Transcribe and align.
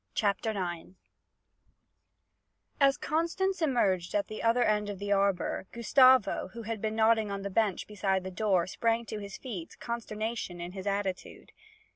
CHAPTER 0.15 0.49
IX 0.57 0.93
As 2.79 2.97
Constance 2.97 3.61
emerged 3.61 4.15
at 4.15 4.29
the 4.29 4.41
other 4.41 4.63
end 4.63 4.89
of 4.89 4.97
the 4.97 5.11
arbour, 5.11 5.67
Gustavo, 5.71 6.47
who 6.53 6.63
had 6.63 6.81
been 6.81 6.95
nodding 6.95 7.29
on 7.29 7.43
the 7.43 7.51
bench 7.51 7.85
beside 7.85 8.23
the 8.23 8.31
door, 8.31 8.65
sprang 8.65 9.05
to 9.05 9.19
his 9.19 9.37
feet, 9.37 9.77
consternation 9.79 10.59
in 10.59 10.71
his 10.71 10.87
attitude. 10.87 11.51